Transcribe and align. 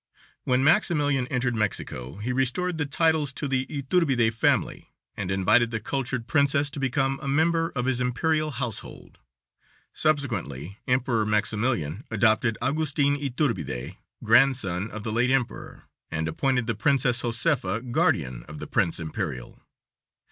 When 0.45 0.63
Maximilian 0.63 1.27
entered 1.27 1.53
Mexico 1.53 2.15
he 2.17 2.33
restored 2.33 2.79
the 2.79 2.87
titles 2.87 3.31
to 3.33 3.47
the 3.47 3.67
Yturbide 3.69 4.33
family, 4.33 4.89
and 5.15 5.29
invited 5.29 5.69
the 5.69 5.79
cultured 5.79 6.25
princess 6.25 6.71
to 6.71 6.79
become 6.79 7.19
a 7.21 7.27
member 7.27 7.69
of 7.75 7.85
his 7.85 8.01
imperial 8.01 8.49
household. 8.49 9.19
Subsequently 9.93 10.79
Emperor 10.87 11.23
Maximilian 11.27 12.03
adopted 12.09 12.57
Augustin 12.63 13.15
Yturbide, 13.15 13.97
grandson 14.23 14.89
of 14.89 15.03
the 15.03 15.11
late 15.11 15.29
emperor, 15.29 15.83
and 16.09 16.27
appointed 16.27 16.65
the 16.65 16.73
Princess 16.73 17.21
Josefa 17.21 17.79
guardian 17.81 18.41
of 18.47 18.57
the 18.57 18.65
"prince 18.65 18.99
imperial." 18.99 19.61